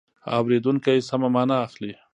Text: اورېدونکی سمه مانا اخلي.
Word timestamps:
اورېدونکی 0.37 0.97
سمه 1.09 1.29
مانا 1.33 1.57
اخلي. 1.67 1.91